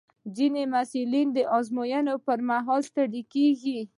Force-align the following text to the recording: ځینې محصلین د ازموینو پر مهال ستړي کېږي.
ځینې 0.35 0.63
محصلین 0.73 1.27
د 1.33 1.39
ازموینو 1.57 2.13
پر 2.25 2.39
مهال 2.49 2.81
ستړي 2.89 3.21
کېږي. 3.33 3.79